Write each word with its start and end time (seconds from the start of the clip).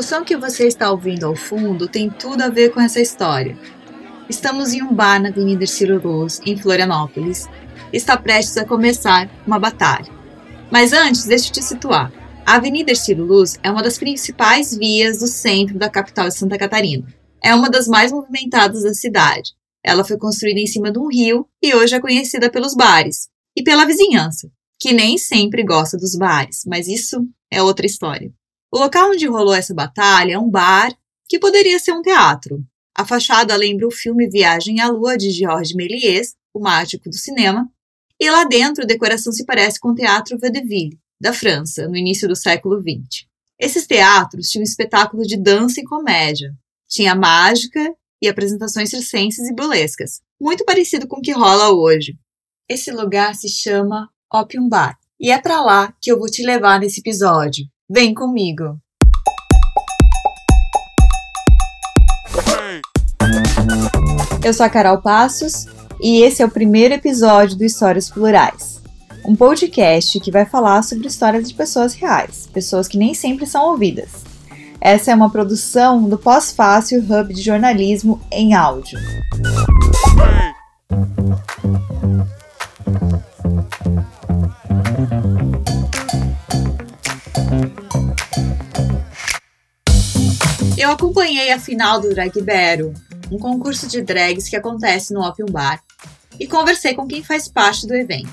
O 0.00 0.02
som 0.02 0.24
que 0.24 0.34
você 0.34 0.66
está 0.66 0.90
ouvindo 0.90 1.26
ao 1.26 1.36
fundo 1.36 1.86
tem 1.86 2.08
tudo 2.08 2.40
a 2.40 2.48
ver 2.48 2.70
com 2.70 2.80
essa 2.80 3.02
história. 3.02 3.54
Estamos 4.30 4.72
em 4.72 4.82
um 4.82 4.94
bar 4.94 5.20
na 5.20 5.28
Avenida 5.28 5.66
Ciro 5.66 6.00
Luz, 6.02 6.40
em 6.46 6.56
Florianópolis. 6.56 7.46
Está 7.92 8.16
prestes 8.16 8.56
a 8.56 8.64
começar 8.64 9.28
uma 9.46 9.58
batalha. 9.58 10.10
Mas 10.70 10.94
antes, 10.94 11.26
deixa 11.26 11.48
eu 11.48 11.52
te 11.52 11.62
situar. 11.62 12.10
A 12.46 12.54
Avenida 12.54 12.94
Ciro 12.94 13.26
Luz 13.26 13.58
é 13.62 13.70
uma 13.70 13.82
das 13.82 13.98
principais 13.98 14.74
vias 14.74 15.18
do 15.18 15.26
centro 15.26 15.78
da 15.78 15.90
capital 15.90 16.28
de 16.28 16.34
Santa 16.34 16.56
Catarina. 16.56 17.06
É 17.44 17.54
uma 17.54 17.68
das 17.68 17.86
mais 17.86 18.10
movimentadas 18.10 18.82
da 18.82 18.94
cidade. 18.94 19.50
Ela 19.84 20.02
foi 20.02 20.16
construída 20.16 20.60
em 20.60 20.66
cima 20.66 20.90
de 20.90 20.98
um 20.98 21.08
rio 21.08 21.46
e 21.62 21.74
hoje 21.74 21.94
é 21.94 22.00
conhecida 22.00 22.50
pelos 22.50 22.74
bares 22.74 23.28
e 23.54 23.62
pela 23.62 23.84
vizinhança, 23.84 24.50
que 24.80 24.94
nem 24.94 25.18
sempre 25.18 25.62
gosta 25.62 25.98
dos 25.98 26.16
bares, 26.16 26.62
mas 26.66 26.88
isso 26.88 27.22
é 27.52 27.62
outra 27.62 27.84
história. 27.84 28.32
O 28.72 28.78
local 28.78 29.10
onde 29.10 29.26
rolou 29.26 29.54
essa 29.54 29.74
batalha 29.74 30.34
é 30.34 30.38
um 30.38 30.48
bar 30.48 30.96
que 31.28 31.38
poderia 31.38 31.78
ser 31.78 31.92
um 31.92 32.02
teatro. 32.02 32.64
A 32.96 33.04
fachada 33.04 33.56
lembra 33.56 33.86
o 33.86 33.90
filme 33.90 34.28
Viagem 34.28 34.80
à 34.80 34.88
Lua 34.88 35.16
de 35.16 35.30
Georges 35.30 35.74
Méliès, 35.74 36.34
o 36.54 36.60
mágico 36.60 37.08
do 37.08 37.16
cinema, 37.16 37.68
e 38.20 38.30
lá 38.30 38.44
dentro 38.44 38.84
a 38.84 38.86
decoração 38.86 39.32
se 39.32 39.44
parece 39.44 39.80
com 39.80 39.90
o 39.90 39.94
Teatro 39.94 40.38
Vaudeville, 40.38 40.98
da 41.20 41.32
França, 41.32 41.88
no 41.88 41.96
início 41.96 42.28
do 42.28 42.36
século 42.36 42.80
XX. 42.80 43.26
Esses 43.58 43.86
teatros 43.86 44.48
tinham 44.48 44.62
espetáculos 44.62 45.26
de 45.26 45.36
dança 45.36 45.80
e 45.80 45.84
comédia. 45.84 46.52
Tinha 46.88 47.14
mágica 47.14 47.94
e 48.22 48.28
apresentações 48.28 48.90
circenses 48.90 49.48
e 49.48 49.54
burlescas, 49.54 50.20
muito 50.40 50.64
parecido 50.64 51.08
com 51.08 51.18
o 51.18 51.22
que 51.22 51.32
rola 51.32 51.70
hoje. 51.70 52.16
Esse 52.68 52.90
lugar 52.92 53.34
se 53.34 53.48
chama 53.48 54.08
Opium 54.32 54.68
Bar, 54.68 54.96
e 55.18 55.30
é 55.30 55.38
para 55.38 55.60
lá 55.60 55.92
que 56.00 56.10
eu 56.10 56.18
vou 56.18 56.28
te 56.28 56.42
levar 56.42 56.78
nesse 56.78 57.00
episódio. 57.00 57.66
Vem 57.92 58.14
comigo! 58.14 58.78
Eu 64.44 64.54
sou 64.54 64.64
a 64.64 64.70
Carol 64.70 64.98
Passos 64.98 65.66
e 66.00 66.22
esse 66.22 66.40
é 66.40 66.46
o 66.46 66.50
primeiro 66.50 66.94
episódio 66.94 67.58
do 67.58 67.64
Histórias 67.64 68.08
Plurais, 68.08 68.80
um 69.26 69.34
podcast 69.34 70.20
que 70.20 70.30
vai 70.30 70.46
falar 70.46 70.82
sobre 70.82 71.08
histórias 71.08 71.48
de 71.48 71.54
pessoas 71.54 71.92
reais, 71.92 72.48
pessoas 72.52 72.86
que 72.86 72.96
nem 72.96 73.12
sempre 73.12 73.44
são 73.44 73.72
ouvidas. 73.72 74.24
Essa 74.80 75.10
é 75.10 75.14
uma 75.16 75.28
produção 75.28 76.08
do 76.08 76.16
Pós-Fácil 76.16 77.00
Hub 77.00 77.34
de 77.34 77.42
Jornalismo 77.42 78.20
em 78.30 78.54
Áudio. 78.54 79.00
Eu 90.90 90.94
acompanhei 90.94 91.52
a 91.52 91.60
final 91.60 92.00
do 92.00 92.10
Drag 92.10 92.32
Battle, 92.42 92.92
um 93.30 93.38
concurso 93.38 93.86
de 93.86 94.02
drags 94.02 94.48
que 94.48 94.56
acontece 94.56 95.14
no 95.14 95.22
Opium 95.22 95.46
Bar, 95.46 95.80
e 96.36 96.48
conversei 96.48 96.94
com 96.94 97.06
quem 97.06 97.22
faz 97.22 97.46
parte 97.46 97.86
do 97.86 97.94
evento. 97.94 98.32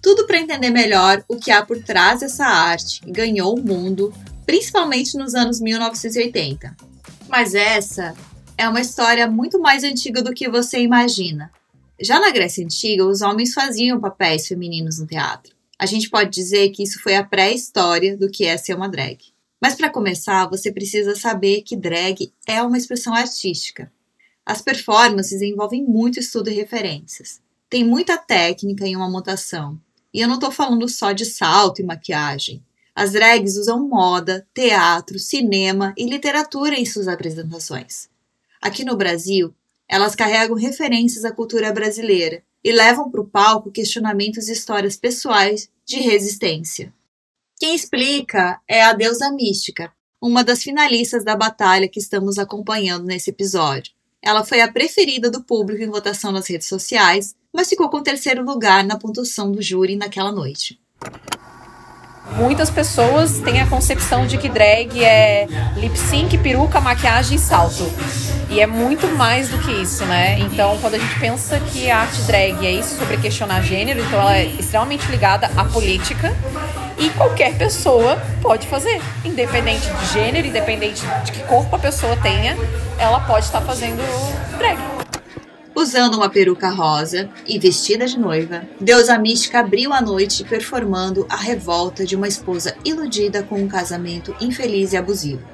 Tudo 0.00 0.26
para 0.26 0.38
entender 0.38 0.70
melhor 0.70 1.22
o 1.28 1.36
que 1.36 1.50
há 1.50 1.62
por 1.62 1.78
trás 1.82 2.20
dessa 2.20 2.46
arte 2.46 3.02
que 3.02 3.10
ganhou 3.10 3.54
o 3.54 3.62
mundo, 3.62 4.14
principalmente 4.46 5.18
nos 5.18 5.34
anos 5.34 5.60
1980. 5.60 6.74
Mas 7.28 7.54
essa 7.54 8.14
é 8.56 8.66
uma 8.66 8.80
história 8.80 9.30
muito 9.30 9.60
mais 9.60 9.84
antiga 9.84 10.22
do 10.22 10.32
que 10.32 10.48
você 10.48 10.80
imagina. 10.80 11.50
Já 12.00 12.18
na 12.18 12.30
Grécia 12.30 12.64
Antiga, 12.64 13.04
os 13.04 13.20
homens 13.20 13.52
faziam 13.52 14.00
papéis 14.00 14.48
femininos 14.48 15.00
no 15.00 15.06
teatro. 15.06 15.52
A 15.78 15.84
gente 15.84 16.08
pode 16.08 16.30
dizer 16.30 16.70
que 16.70 16.82
isso 16.82 17.02
foi 17.02 17.14
a 17.14 17.22
pré-história 17.22 18.16
do 18.16 18.30
que 18.30 18.46
é 18.46 18.56
ser 18.56 18.74
uma 18.74 18.88
drag. 18.88 19.33
Mas 19.64 19.74
para 19.74 19.88
começar, 19.88 20.46
você 20.46 20.70
precisa 20.70 21.16
saber 21.16 21.62
que 21.62 21.74
drag 21.74 22.30
é 22.46 22.60
uma 22.60 22.76
expressão 22.76 23.14
artística. 23.14 23.90
As 24.44 24.60
performances 24.60 25.40
envolvem 25.40 25.82
muito 25.82 26.20
estudo 26.20 26.50
e 26.50 26.52
referências. 26.52 27.40
Tem 27.70 27.82
muita 27.82 28.18
técnica 28.18 28.86
em 28.86 28.94
uma 28.94 29.08
montação. 29.08 29.80
E 30.12 30.20
eu 30.20 30.28
não 30.28 30.34
estou 30.34 30.50
falando 30.50 30.86
só 30.86 31.12
de 31.12 31.24
salto 31.24 31.80
e 31.80 31.82
maquiagem. 31.82 32.62
As 32.94 33.12
drags 33.12 33.56
usam 33.56 33.88
moda, 33.88 34.46
teatro, 34.52 35.18
cinema 35.18 35.94
e 35.96 36.04
literatura 36.04 36.78
em 36.78 36.84
suas 36.84 37.08
apresentações. 37.08 38.10
Aqui 38.60 38.84
no 38.84 38.98
Brasil, 38.98 39.54
elas 39.88 40.14
carregam 40.14 40.56
referências 40.56 41.24
à 41.24 41.32
cultura 41.32 41.72
brasileira 41.72 42.42
e 42.62 42.70
levam 42.70 43.10
para 43.10 43.22
o 43.22 43.26
palco 43.26 43.70
questionamentos 43.70 44.46
e 44.48 44.52
histórias 44.52 44.98
pessoais 44.98 45.70
de 45.86 46.00
resistência. 46.00 46.92
Quem 47.56 47.74
explica 47.74 48.60
é 48.68 48.82
a 48.82 48.92
deusa 48.92 49.30
mística, 49.30 49.92
uma 50.20 50.42
das 50.42 50.62
finalistas 50.62 51.24
da 51.24 51.36
batalha 51.36 51.88
que 51.88 52.00
estamos 52.00 52.36
acompanhando 52.36 53.04
nesse 53.04 53.30
episódio. 53.30 53.92
Ela 54.20 54.44
foi 54.44 54.60
a 54.60 54.72
preferida 54.72 55.30
do 55.30 55.44
público 55.44 55.82
em 55.82 55.90
votação 55.90 56.32
nas 56.32 56.48
redes 56.48 56.66
sociais, 56.66 57.34
mas 57.52 57.68
ficou 57.68 57.88
com 57.88 58.02
terceiro 58.02 58.44
lugar 58.44 58.82
na 58.82 58.98
pontuação 58.98 59.52
do 59.52 59.62
júri 59.62 59.94
naquela 59.94 60.32
noite. 60.32 60.80
Muitas 62.36 62.70
pessoas 62.70 63.38
têm 63.40 63.60
a 63.60 63.68
concepção 63.68 64.26
de 64.26 64.36
que 64.36 64.48
drag 64.48 65.04
é 65.04 65.46
lip 65.76 65.96
sync, 65.96 66.36
peruca, 66.38 66.80
maquiagem 66.80 67.36
e 67.36 67.40
salto. 67.40 67.84
E 68.50 68.60
é 68.60 68.66
muito 68.66 69.06
mais 69.08 69.48
do 69.48 69.58
que 69.58 69.72
isso, 69.72 70.04
né? 70.04 70.38
Então, 70.38 70.78
quando 70.80 70.94
a 70.94 70.98
gente 70.98 71.18
pensa 71.18 71.58
que 71.58 71.90
a 71.90 72.00
arte 72.00 72.20
drag 72.22 72.66
é 72.66 72.72
isso 72.72 72.96
sobre 72.96 73.16
questionar 73.16 73.62
gênero, 73.62 74.00
então 74.00 74.20
ela 74.20 74.36
é 74.36 74.44
extremamente 74.44 75.10
ligada 75.10 75.50
à 75.56 75.64
política 75.64 76.34
e 76.98 77.10
qualquer 77.10 77.56
pessoa 77.56 78.22
pode 78.40 78.66
fazer, 78.66 79.00
independente 79.24 79.88
de 79.90 80.12
gênero, 80.12 80.46
independente 80.46 81.02
de 81.24 81.32
que 81.32 81.40
corpo 81.44 81.74
a 81.74 81.78
pessoa 81.78 82.16
tenha, 82.16 82.56
ela 82.98 83.20
pode 83.20 83.46
estar 83.46 83.60
fazendo 83.60 84.02
drag. 84.58 84.78
Usando 85.74 86.14
uma 86.14 86.30
peruca 86.30 86.70
rosa 86.70 87.28
e 87.44 87.58
vestida 87.58 88.06
de 88.06 88.16
noiva, 88.16 88.62
deusa 88.80 89.18
mística 89.18 89.58
abriu 89.58 89.92
a 89.92 90.00
noite 90.00 90.44
performando 90.44 91.26
a 91.28 91.36
revolta 91.36 92.06
de 92.06 92.14
uma 92.14 92.28
esposa 92.28 92.76
iludida 92.84 93.42
com 93.42 93.56
um 93.56 93.66
casamento 93.66 94.34
infeliz 94.40 94.92
e 94.92 94.96
abusivo. 94.96 95.53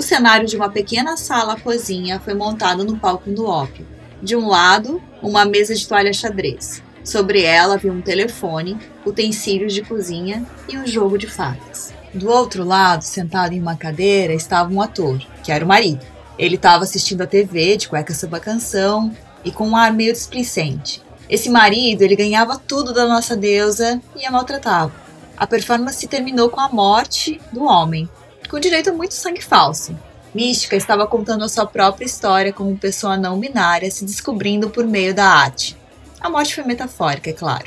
O 0.00 0.02
cenário 0.02 0.48
de 0.48 0.56
uma 0.56 0.70
pequena 0.70 1.14
sala-cozinha 1.14 2.18
foi 2.20 2.32
montado 2.32 2.86
no 2.86 2.96
palco 2.96 3.28
do 3.28 3.44
ópio. 3.44 3.86
De 4.22 4.34
um 4.34 4.48
lado, 4.48 4.98
uma 5.22 5.44
mesa 5.44 5.74
de 5.74 5.86
toalha 5.86 6.10
xadrez. 6.10 6.82
Sobre 7.04 7.42
ela 7.42 7.74
havia 7.74 7.92
um 7.92 8.00
telefone, 8.00 8.78
utensílios 9.04 9.74
de 9.74 9.82
cozinha 9.82 10.42
e 10.66 10.78
um 10.78 10.86
jogo 10.86 11.18
de 11.18 11.26
fadas. 11.26 11.92
Do 12.14 12.30
outro 12.30 12.64
lado, 12.64 13.02
sentado 13.02 13.52
em 13.52 13.60
uma 13.60 13.76
cadeira, 13.76 14.32
estava 14.32 14.72
um 14.72 14.80
ator, 14.80 15.18
que 15.44 15.52
era 15.52 15.66
o 15.66 15.68
marido. 15.68 16.06
Ele 16.38 16.54
estava 16.54 16.84
assistindo 16.84 17.20
a 17.20 17.26
TV 17.26 17.76
de 17.76 17.86
cueca 17.86 18.14
samba 18.14 18.40
canção 18.40 19.14
e 19.44 19.50
com 19.50 19.68
um 19.68 19.76
ar 19.76 19.92
meio 19.92 20.14
displicente. 20.14 21.02
Esse 21.28 21.50
marido, 21.50 22.00
ele 22.00 22.16
ganhava 22.16 22.56
tudo 22.56 22.94
da 22.94 23.06
nossa 23.06 23.36
deusa 23.36 24.00
e 24.16 24.24
a 24.24 24.30
maltratava. 24.30 24.94
A 25.36 25.46
performance 25.46 26.08
terminou 26.08 26.48
com 26.48 26.60
a 26.60 26.70
morte 26.70 27.38
do 27.52 27.64
homem, 27.64 28.08
com 28.50 28.58
direito 28.58 28.90
a 28.90 28.92
muito 28.92 29.14
sangue 29.14 29.42
falso. 29.42 29.96
Mística 30.34 30.74
estava 30.74 31.06
contando 31.06 31.44
a 31.44 31.48
sua 31.48 31.66
própria 31.66 32.04
história 32.04 32.52
como 32.52 32.76
pessoa 32.76 33.16
não 33.16 33.38
binária 33.38 33.90
se 33.90 34.04
descobrindo 34.04 34.68
por 34.68 34.84
meio 34.84 35.14
da 35.14 35.26
arte. 35.26 35.76
A 36.20 36.28
morte 36.28 36.54
foi 36.54 36.64
metafórica, 36.64 37.30
é 37.30 37.32
claro. 37.32 37.64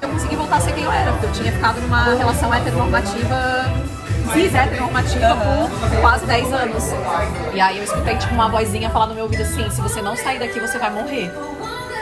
Eu 0.00 0.08
consegui 0.08 0.36
voltar 0.36 0.56
a 0.56 0.60
ser 0.60 0.74
quem 0.74 0.84
eu 0.84 0.92
era, 0.92 1.12
porque 1.12 1.26
eu 1.26 1.32
tinha 1.32 1.52
ficado 1.52 1.80
numa 1.80 2.14
relação 2.14 2.52
heteronormativa, 2.52 3.64
cis 4.32 4.54
heteronormativa 4.54 5.36
por 5.36 6.00
quase 6.00 6.26
10 6.26 6.52
anos. 6.52 6.84
E 7.54 7.60
aí 7.60 7.78
eu 7.78 7.84
escutei 7.84 8.16
tipo 8.16 8.34
uma 8.34 8.48
vozinha 8.48 8.90
falar 8.90 9.06
no 9.06 9.14
meu 9.14 9.24
ouvido 9.24 9.42
assim, 9.42 9.70
se 9.70 9.80
você 9.80 10.00
não 10.00 10.16
sair 10.16 10.38
daqui, 10.38 10.58
você 10.60 10.78
vai 10.78 10.90
morrer. 10.90 11.30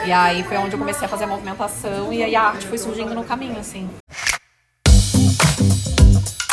E 0.05 0.11
aí 0.11 0.43
foi 0.43 0.57
onde 0.57 0.73
eu 0.73 0.79
comecei 0.79 1.05
a 1.05 1.09
fazer 1.09 1.23
a 1.25 1.27
movimentação 1.27 2.13
e 2.13 2.23
aí 2.23 2.35
a 2.35 2.43
arte 2.43 2.65
foi 2.67 2.77
surgindo 2.77 3.13
no 3.13 3.23
caminho, 3.23 3.59
assim. 3.59 3.89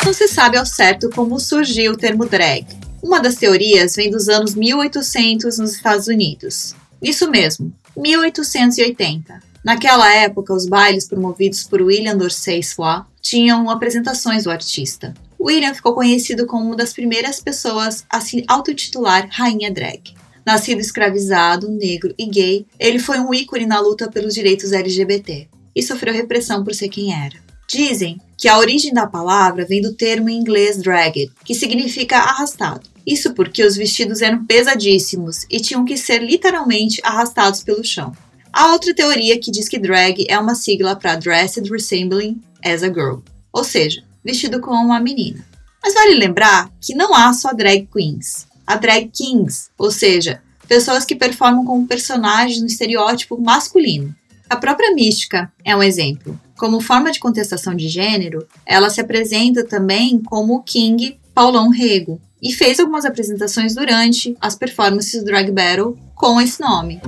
Não 0.05 0.11
se 0.11 0.27
sabe 0.27 0.57
ao 0.57 0.65
certo 0.65 1.09
como 1.09 1.39
surgiu 1.39 1.93
o 1.93 1.97
termo 1.97 2.25
drag. 2.25 2.67
Uma 3.01 3.21
das 3.21 3.35
teorias 3.35 3.95
vem 3.95 4.11
dos 4.11 4.27
anos 4.27 4.53
1800 4.53 5.57
nos 5.57 5.73
Estados 5.73 6.07
Unidos. 6.07 6.75
Isso 7.01 7.29
mesmo, 7.29 7.73
1880. 7.95 9.41
Naquela 9.63 10.13
época, 10.13 10.53
os 10.53 10.65
bailes 10.65 11.07
promovidos 11.07 11.63
por 11.63 11.81
William 11.81 12.17
Dorsey 12.17 12.61
Soie 12.61 13.03
tinham 13.21 13.69
apresentações 13.69 14.43
do 14.43 14.51
artista. 14.51 15.13
William 15.39 15.73
ficou 15.73 15.93
conhecido 15.93 16.45
como 16.45 16.65
uma 16.65 16.75
das 16.75 16.91
primeiras 16.91 17.39
pessoas 17.39 18.05
a 18.09 18.19
se 18.19 18.43
autotitular 18.47 19.29
Rainha 19.31 19.71
Drag. 19.71 20.01
Nascido 20.45 20.81
escravizado, 20.81 21.69
negro 21.69 22.13
e 22.17 22.25
gay, 22.25 22.65
ele 22.77 22.99
foi 22.99 23.19
um 23.19 23.33
ícone 23.33 23.65
na 23.65 23.79
luta 23.79 24.11
pelos 24.11 24.33
direitos 24.33 24.73
LGBT 24.73 25.47
e 25.73 25.81
sofreu 25.81 26.13
repressão 26.13 26.61
por 26.61 26.75
ser 26.75 26.89
quem 26.89 27.13
era. 27.13 27.42
Dizem 27.73 28.21
que 28.37 28.47
a 28.47 28.59
origem 28.59 28.93
da 28.93 29.07
palavra 29.07 29.65
vem 29.65 29.81
do 29.81 29.95
termo 29.95 30.29
em 30.29 30.37
inglês 30.37 30.77
dragged, 30.79 31.31
que 31.43 31.55
significa 31.55 32.17
arrastado. 32.17 32.87
Isso 33.03 33.33
porque 33.33 33.65
os 33.65 33.75
vestidos 33.75 34.21
eram 34.21 34.45
pesadíssimos 34.45 35.47
e 35.49 35.59
tinham 35.59 35.83
que 35.83 35.97
ser 35.97 36.21
literalmente 36.21 37.01
arrastados 37.03 37.63
pelo 37.63 37.83
chão. 37.83 38.15
Há 38.53 38.71
outra 38.73 38.93
teoria 38.93 39.39
que 39.39 39.49
diz 39.49 39.67
que 39.67 39.79
drag 39.79 40.23
é 40.29 40.37
uma 40.37 40.53
sigla 40.53 40.95
para 40.95 41.15
Dressed 41.15 41.67
Resembling 41.67 42.39
as 42.63 42.83
a 42.83 42.89
Girl, 42.89 43.21
ou 43.51 43.63
seja, 43.63 44.03
vestido 44.23 44.61
como 44.61 44.79
uma 44.79 44.99
menina. 44.99 45.43
Mas 45.81 45.95
vale 45.95 46.13
lembrar 46.13 46.71
que 46.79 46.93
não 46.93 47.15
há 47.15 47.33
só 47.33 47.53
drag 47.53 47.89
queens, 47.91 48.45
há 48.67 48.75
drag 48.75 49.09
kings, 49.11 49.71
ou 49.79 49.89
seja, 49.89 50.43
pessoas 50.67 51.05
que 51.05 51.15
performam 51.15 51.65
como 51.65 51.87
personagens 51.87 52.61
no 52.61 52.67
estereótipo 52.67 53.41
masculino. 53.41 54.15
A 54.53 54.57
própria 54.57 54.93
mística 54.93 55.51
é 55.65 55.75
um 55.75 55.81
exemplo. 55.81 56.39
Como 56.55 56.79
forma 56.79 57.11
de 57.11 57.19
contestação 57.19 57.73
de 57.73 57.87
gênero, 57.87 58.47
ela 58.67 58.87
se 58.87 59.01
apresenta 59.01 59.65
também 59.65 60.21
como 60.21 60.53
o 60.53 60.61
King 60.61 61.19
Paulão 61.33 61.71
Rego 61.71 62.21
e 62.39 62.53
fez 62.53 62.79
algumas 62.79 63.03
apresentações 63.03 63.73
durante 63.73 64.37
as 64.39 64.55
performances 64.55 65.21
do 65.21 65.25
Drag 65.25 65.51
Battle 65.51 65.97
com 66.13 66.39
esse 66.39 66.61
nome. 66.61 67.01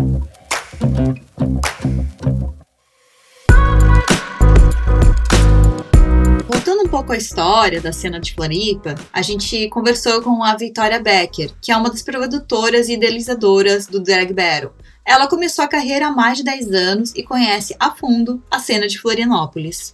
Voltando 6.48 6.82
um 6.82 6.90
pouco 6.90 7.14
à 7.14 7.16
história 7.16 7.80
da 7.80 7.94
cena 7.94 8.20
de 8.20 8.34
Floripa, 8.34 8.96
a 9.14 9.22
gente 9.22 9.70
conversou 9.70 10.20
com 10.24 10.44
a 10.44 10.56
Victoria 10.58 11.00
Becker, 11.00 11.52
que 11.62 11.72
é 11.72 11.78
uma 11.78 11.92
das 11.92 12.02
produtoras 12.02 12.90
e 12.90 12.94
idealizadoras 12.94 13.86
do 13.86 14.00
Drag 14.00 14.34
Battle. 14.34 14.74
Ela 15.06 15.28
começou 15.28 15.64
a 15.64 15.68
carreira 15.68 16.08
há 16.08 16.12
mais 16.12 16.40
de 16.40 16.44
10 16.44 16.72
anos 16.74 17.14
e 17.16 17.22
conhece 17.22 17.76
a 17.80 17.92
fundo 17.92 18.42
a 18.50 18.58
cena 18.58 18.88
de 18.88 19.00
Florianópolis. 19.00 19.94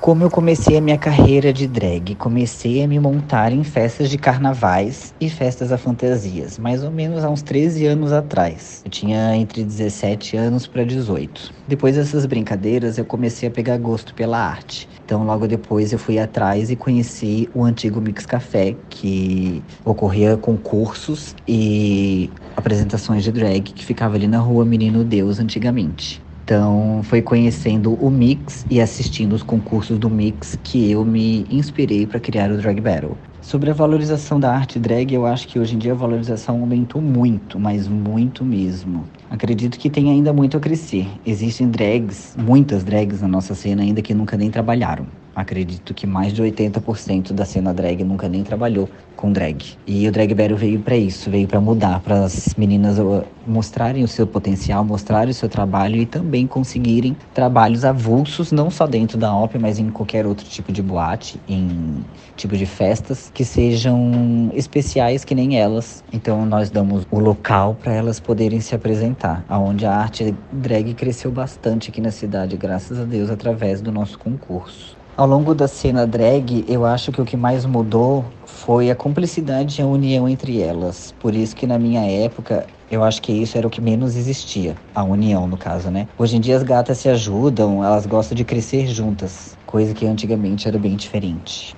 Como 0.00 0.24
eu 0.24 0.30
comecei 0.30 0.78
a 0.78 0.80
minha 0.80 0.96
carreira 0.96 1.52
de 1.52 1.68
drag, 1.68 2.14
comecei 2.14 2.82
a 2.82 2.88
me 2.88 2.98
montar 2.98 3.52
em 3.52 3.62
festas 3.62 4.08
de 4.08 4.16
carnavais 4.16 5.12
e 5.20 5.28
festas 5.28 5.70
a 5.72 5.76
fantasias, 5.76 6.58
mais 6.58 6.82
ou 6.82 6.90
menos 6.90 7.22
há 7.22 7.28
uns 7.28 7.42
13 7.42 7.84
anos 7.84 8.10
atrás. 8.10 8.80
Eu 8.82 8.90
tinha 8.90 9.36
entre 9.36 9.62
17 9.62 10.38
anos 10.38 10.66
para 10.66 10.84
18. 10.84 11.52
Depois 11.68 11.96
dessas 11.96 12.24
brincadeiras, 12.24 12.96
eu 12.96 13.04
comecei 13.04 13.50
a 13.50 13.52
pegar 13.52 13.76
gosto 13.76 14.14
pela 14.14 14.38
arte. 14.38 14.88
Então, 15.04 15.22
logo 15.22 15.46
depois, 15.46 15.92
eu 15.92 15.98
fui 15.98 16.18
atrás 16.18 16.70
e 16.70 16.76
conheci 16.76 17.50
o 17.52 17.62
antigo 17.62 18.00
Mix 18.00 18.24
Café, 18.24 18.78
que 18.88 19.62
ocorria 19.84 20.34
concursos 20.38 21.34
e 21.46 22.30
apresentações 22.56 23.22
de 23.22 23.32
drag 23.32 23.60
que 23.60 23.84
ficava 23.84 24.14
ali 24.14 24.26
na 24.26 24.38
rua 24.38 24.64
Menino 24.64 25.04
Deus 25.04 25.38
antigamente. 25.38 26.22
Então, 26.50 27.00
foi 27.04 27.22
conhecendo 27.22 27.94
o 27.94 28.10
Mix 28.10 28.66
e 28.68 28.80
assistindo 28.80 29.34
os 29.34 29.42
concursos 29.44 30.00
do 30.00 30.10
Mix 30.10 30.58
que 30.64 30.90
eu 30.90 31.04
me 31.04 31.46
inspirei 31.48 32.08
para 32.08 32.18
criar 32.18 32.50
o 32.50 32.56
Drag 32.56 32.80
Battle. 32.80 33.16
Sobre 33.40 33.70
a 33.70 33.72
valorização 33.72 34.40
da 34.40 34.52
arte 34.52 34.76
drag, 34.76 35.14
eu 35.14 35.26
acho 35.26 35.46
que 35.46 35.60
hoje 35.60 35.76
em 35.76 35.78
dia 35.78 35.92
a 35.92 35.94
valorização 35.94 36.60
aumentou 36.60 37.00
muito, 37.00 37.56
mas 37.60 37.86
muito 37.86 38.44
mesmo. 38.44 39.04
Acredito 39.30 39.78
que 39.78 39.88
tem 39.88 40.10
ainda 40.10 40.32
muito 40.32 40.56
a 40.56 40.60
crescer. 40.60 41.06
Existem 41.24 41.68
drags, 41.68 42.34
muitas 42.36 42.82
drags 42.82 43.22
na 43.22 43.28
nossa 43.28 43.54
cena 43.54 43.82
ainda 43.82 44.02
que 44.02 44.12
nunca 44.12 44.36
nem 44.36 44.50
trabalharam. 44.50 45.06
Acredito 45.40 45.94
que 45.94 46.06
mais 46.06 46.34
de 46.34 46.42
80% 46.42 47.32
da 47.32 47.46
cena 47.46 47.72
drag 47.72 48.04
nunca 48.04 48.28
nem 48.28 48.42
trabalhou 48.42 48.90
com 49.16 49.32
drag. 49.32 49.78
E 49.86 50.06
o 50.06 50.12
Drag 50.12 50.34
Battle 50.34 50.56
veio 50.56 50.80
para 50.80 50.96
isso, 50.96 51.30
veio 51.30 51.48
para 51.48 51.60
mudar, 51.60 52.00
para 52.00 52.24
as 52.24 52.54
meninas 52.56 52.98
mostrarem 53.46 54.04
o 54.04 54.08
seu 54.08 54.26
potencial, 54.26 54.84
mostrarem 54.84 55.30
o 55.30 55.34
seu 55.34 55.48
trabalho 55.48 55.96
e 55.96 56.04
também 56.04 56.46
conseguirem 56.46 57.16
trabalhos 57.32 57.86
avulsos, 57.86 58.52
não 58.52 58.70
só 58.70 58.86
dentro 58.86 59.16
da 59.16 59.34
OP, 59.34 59.58
mas 59.58 59.78
em 59.78 59.88
qualquer 59.88 60.26
outro 60.26 60.46
tipo 60.46 60.70
de 60.70 60.82
boate, 60.82 61.40
em 61.48 62.04
tipo 62.36 62.54
de 62.54 62.66
festas 62.66 63.30
que 63.32 63.44
sejam 63.44 64.50
especiais 64.54 65.24
que 65.24 65.34
nem 65.34 65.58
elas. 65.58 66.04
Então 66.12 66.44
nós 66.44 66.70
damos 66.70 67.06
o 67.10 67.18
local 67.18 67.76
para 67.82 67.94
elas 67.94 68.20
poderem 68.20 68.60
se 68.60 68.74
apresentar, 68.74 69.42
aonde 69.48 69.86
a 69.86 69.94
arte 69.94 70.34
drag 70.52 70.92
cresceu 70.92 71.30
bastante 71.30 71.88
aqui 71.88 72.00
na 72.02 72.10
cidade, 72.10 72.58
graças 72.58 73.00
a 73.00 73.04
Deus, 73.04 73.30
através 73.30 73.80
do 73.80 73.90
nosso 73.90 74.18
concurso. 74.18 74.99
Ao 75.16 75.26
longo 75.26 75.54
da 75.54 75.68
cena 75.68 76.06
drag, 76.06 76.64
eu 76.66 76.84
acho 76.86 77.12
que 77.12 77.20
o 77.20 77.24
que 77.24 77.36
mais 77.36 77.66
mudou 77.66 78.24
foi 78.46 78.90
a 78.90 78.94
cumplicidade 78.94 79.80
e 79.80 79.82
a 79.82 79.86
união 79.86 80.28
entre 80.28 80.60
elas. 80.60 81.14
Por 81.20 81.34
isso 81.34 81.54
que 81.54 81.66
na 81.66 81.78
minha 81.78 82.02
época, 82.02 82.66
eu 82.90 83.04
acho 83.04 83.20
que 83.20 83.32
isso 83.32 83.58
era 83.58 83.66
o 83.66 83.70
que 83.70 83.80
menos 83.80 84.16
existia, 84.16 84.76
a 84.94 85.02
união 85.02 85.46
no 85.46 85.56
caso, 85.56 85.90
né? 85.90 86.08
Hoje 86.18 86.36
em 86.36 86.40
dia 86.40 86.56
as 86.56 86.62
gatas 86.62 86.98
se 86.98 87.08
ajudam, 87.08 87.84
elas 87.84 88.06
gostam 88.06 88.34
de 88.34 88.44
crescer 88.44 88.86
juntas, 88.86 89.56
coisa 89.66 89.92
que 89.92 90.06
antigamente 90.06 90.66
era 90.66 90.78
bem 90.78 90.96
diferente. 90.96 91.76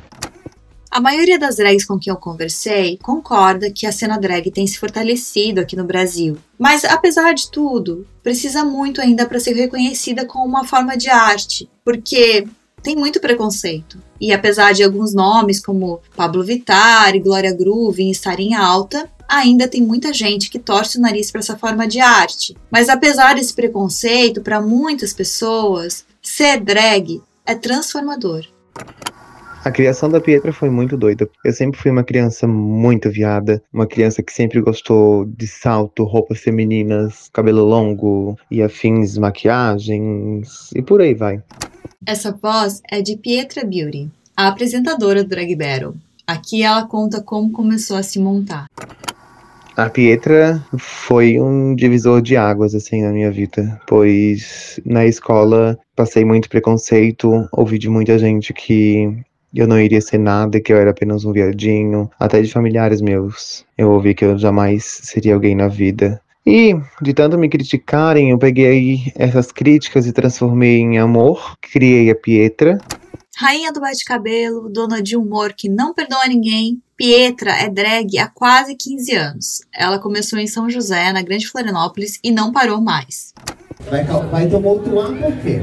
A 0.90 1.00
maioria 1.00 1.38
das 1.38 1.56
drags 1.56 1.86
com 1.86 1.98
quem 1.98 2.12
eu 2.12 2.18
conversei 2.18 2.98
concorda 3.02 3.70
que 3.70 3.86
a 3.86 3.92
cena 3.92 4.18
drag 4.18 4.50
tem 4.50 4.66
se 4.66 4.78
fortalecido 4.78 5.58
aqui 5.58 5.74
no 5.74 5.84
Brasil. 5.84 6.36
Mas, 6.58 6.84
apesar 6.84 7.32
de 7.32 7.50
tudo, 7.50 8.06
precisa 8.22 8.62
muito 8.62 9.00
ainda 9.00 9.24
para 9.24 9.40
ser 9.40 9.54
reconhecida 9.54 10.26
como 10.26 10.44
uma 10.44 10.64
forma 10.64 10.94
de 10.94 11.08
arte, 11.08 11.66
porque 11.82 12.46
tem 12.82 12.96
muito 12.96 13.20
preconceito. 13.20 13.98
E 14.20 14.32
apesar 14.32 14.72
de 14.72 14.82
alguns 14.82 15.14
nomes 15.14 15.60
como 15.60 16.00
Pablo 16.16 16.42
Vittar 16.42 17.14
e 17.14 17.20
Glória 17.20 17.54
Groove 17.54 18.10
estarem 18.10 18.54
alta, 18.54 19.08
ainda 19.28 19.68
tem 19.68 19.80
muita 19.80 20.12
gente 20.12 20.50
que 20.50 20.58
torce 20.58 20.98
o 20.98 21.00
nariz 21.00 21.30
para 21.30 21.40
essa 21.40 21.56
forma 21.56 21.86
de 21.86 22.00
arte. 22.00 22.56
Mas 22.70 22.88
apesar 22.88 23.34
desse 23.34 23.54
preconceito, 23.54 24.42
para 24.42 24.60
muitas 24.60 25.12
pessoas, 25.12 26.04
ser 26.20 26.60
drag 26.60 27.22
é 27.46 27.54
transformador. 27.54 28.44
A 29.64 29.70
criação 29.70 30.10
da 30.10 30.20
Pietra 30.20 30.52
foi 30.52 30.68
muito 30.68 30.96
doida. 30.96 31.28
Eu 31.44 31.52
sempre 31.52 31.80
fui 31.80 31.90
uma 31.90 32.02
criança 32.02 32.48
muito 32.48 33.08
viada, 33.08 33.62
uma 33.72 33.86
criança 33.86 34.20
que 34.20 34.32
sempre 34.32 34.60
gostou 34.60 35.24
de 35.24 35.46
salto, 35.46 36.02
roupas 36.02 36.40
femininas, 36.40 37.30
cabelo 37.32 37.64
longo 37.64 38.36
e 38.50 38.60
afins, 38.60 39.16
maquiagens 39.16 40.70
e 40.74 40.82
por 40.82 41.00
aí 41.00 41.14
vai. 41.14 41.40
Essa 42.06 42.32
voz 42.32 42.80
é 42.90 43.00
de 43.00 43.16
Pietra 43.16 43.64
Beauty, 43.64 44.10
a 44.36 44.48
apresentadora 44.48 45.22
do 45.22 45.28
Drag 45.28 45.54
Battle. 45.54 45.94
Aqui 46.26 46.62
ela 46.62 46.86
conta 46.86 47.20
como 47.20 47.50
começou 47.50 47.96
a 47.96 48.02
se 48.02 48.18
montar. 48.18 48.66
A 49.76 49.88
Pietra 49.88 50.62
foi 50.78 51.40
um 51.40 51.74
divisor 51.74 52.20
de 52.20 52.36
águas 52.36 52.74
assim 52.74 53.02
na 53.02 53.10
minha 53.10 53.30
vida, 53.30 53.80
pois 53.86 54.78
na 54.84 55.06
escola 55.06 55.78
passei 55.96 56.24
muito 56.24 56.48
preconceito, 56.48 57.48
ouvi 57.52 57.78
de 57.78 57.88
muita 57.88 58.18
gente 58.18 58.52
que 58.52 59.24
eu 59.54 59.66
não 59.66 59.80
iria 59.80 60.00
ser 60.00 60.18
nada, 60.18 60.60
que 60.60 60.72
eu 60.72 60.76
era 60.76 60.90
apenas 60.90 61.24
um 61.24 61.32
viadinho, 61.32 62.10
até 62.18 62.40
de 62.40 62.52
familiares 62.52 63.00
meus. 63.00 63.64
Eu 63.76 63.92
ouvi 63.92 64.14
que 64.14 64.24
eu 64.24 64.38
jamais 64.38 64.84
seria 64.84 65.34
alguém 65.34 65.54
na 65.54 65.68
vida. 65.68 66.20
E, 66.44 66.74
de 67.00 67.14
tanto 67.14 67.38
me 67.38 67.48
criticarem, 67.48 68.30
eu 68.30 68.38
peguei 68.38 69.12
essas 69.14 69.52
críticas 69.52 70.06
e 70.06 70.12
transformei 70.12 70.78
em 70.78 70.98
amor. 70.98 71.56
Criei 71.60 72.10
a 72.10 72.16
Pietra. 72.16 72.78
Rainha 73.36 73.72
do 73.72 73.80
bate-cabelo, 73.80 74.68
dona 74.68 75.02
de 75.02 75.16
humor 75.16 75.54
que 75.56 75.68
não 75.68 75.94
perdoa 75.94 76.26
ninguém, 76.28 76.82
Pietra 76.96 77.52
é 77.52 77.68
drag 77.68 78.18
há 78.18 78.28
quase 78.28 78.76
15 78.76 79.14
anos. 79.14 79.60
Ela 79.74 79.98
começou 79.98 80.38
em 80.38 80.46
São 80.46 80.68
José, 80.68 81.12
na 81.12 81.22
Grande 81.22 81.48
Florianópolis, 81.48 82.20
e 82.22 82.30
não 82.30 82.52
parou 82.52 82.80
mais. 82.80 83.32
Vai, 83.88 84.04
vai 84.04 84.48
tomar 84.48 84.68
outro 84.68 85.00
ar 85.00 85.12
por 85.12 85.36
quê? 85.38 85.60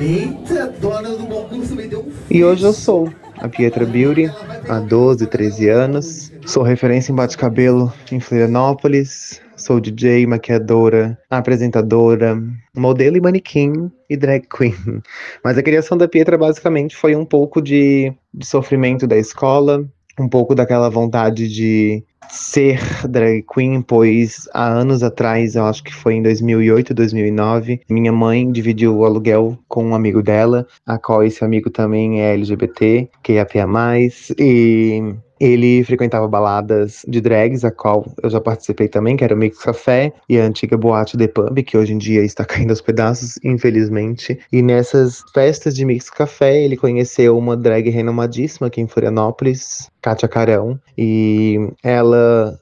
Eita, 0.00 0.66
dona 0.80 1.10
do 1.10 1.26
concurso 1.26 1.74
me 1.76 1.86
deu 1.86 2.00
um 2.00 2.12
E 2.28 2.44
hoje 2.44 2.64
eu 2.64 2.72
sou 2.72 3.10
a 3.38 3.48
Pietra 3.48 3.86
Beauty, 3.86 4.30
há 4.68 4.80
12, 4.80 5.26
13 5.26 5.68
anos. 5.68 6.33
Sou 6.46 6.62
referência 6.62 7.10
em 7.10 7.14
bate-cabelo 7.14 7.90
em 8.12 8.20
Florianópolis. 8.20 9.40
Sou 9.56 9.80
DJ, 9.80 10.26
maquiadora, 10.26 11.18
apresentadora, 11.30 12.36
modelo 12.76 13.16
e 13.16 13.20
manequim 13.20 13.90
e 14.10 14.16
drag 14.16 14.46
queen. 14.46 14.74
Mas 15.42 15.56
a 15.56 15.62
criação 15.62 15.96
da 15.96 16.06
Pietra 16.06 16.36
basicamente 16.36 16.94
foi 16.94 17.16
um 17.16 17.24
pouco 17.24 17.62
de, 17.62 18.12
de 18.32 18.46
sofrimento 18.46 19.06
da 19.06 19.16
escola, 19.16 19.88
um 20.18 20.28
pouco 20.28 20.54
daquela 20.54 20.90
vontade 20.90 21.48
de 21.48 22.04
ser 22.30 22.80
drag 23.08 23.44
queen, 23.52 23.82
pois 23.82 24.48
há 24.52 24.66
anos 24.66 25.02
atrás, 25.02 25.54
eu 25.54 25.64
acho 25.64 25.82
que 25.82 25.94
foi 25.94 26.14
em 26.14 26.22
2008, 26.22 26.94
2009, 26.94 27.80
minha 27.88 28.12
mãe 28.12 28.50
dividiu 28.50 28.96
o 28.96 29.04
aluguel 29.04 29.58
com 29.68 29.84
um 29.84 29.94
amigo 29.94 30.22
dela, 30.22 30.66
a 30.86 30.98
qual 30.98 31.22
esse 31.22 31.44
amigo 31.44 31.70
também 31.70 32.22
é 32.22 32.34
LGBT, 32.34 33.08
que 33.22 33.32
é 33.32 33.66
mais 33.66 34.30
e 34.38 35.14
ele 35.40 35.84
frequentava 35.84 36.26
baladas 36.28 37.04
de 37.06 37.20
drags, 37.20 37.64
a 37.64 37.70
qual 37.70 38.06
eu 38.22 38.30
já 38.30 38.40
participei 38.40 38.88
também, 38.88 39.16
que 39.16 39.24
era 39.24 39.34
o 39.34 39.36
Mix 39.36 39.58
Café 39.58 40.12
e 40.28 40.38
a 40.38 40.44
antiga 40.44 40.76
boate 40.76 41.18
The 41.18 41.28
Pub, 41.28 41.62
que 41.62 41.76
hoje 41.76 41.92
em 41.92 41.98
dia 41.98 42.22
está 42.22 42.44
caindo 42.46 42.70
aos 42.70 42.80
pedaços, 42.80 43.38
infelizmente. 43.44 44.38
E 44.52 44.62
nessas 44.62 45.22
festas 45.32 45.74
de 45.74 45.84
Mix 45.84 46.08
Café, 46.10 46.64
ele 46.64 46.76
conheceu 46.76 47.36
uma 47.36 47.56
drag 47.56 47.90
renomadíssima 47.90 48.68
aqui 48.68 48.80
em 48.80 48.86
Florianópolis, 48.86 49.90
Kátia 50.00 50.28
Carão, 50.28 50.78
e 50.96 51.58
ela 51.82 52.13